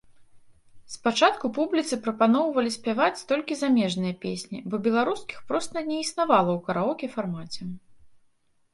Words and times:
Спачатку 0.93 1.45
публіцы 1.57 1.99
прапаноўвалі 2.07 2.73
спяваць 2.77 3.25
толькі 3.33 3.59
замежныя 3.61 4.19
песні, 4.27 4.57
бо 4.71 4.83
беларускіх 4.91 5.37
проста 5.53 5.87
не 5.93 6.03
існавала 6.05 6.51
ў 6.59 6.61
караоке-фармаце. 6.69 7.61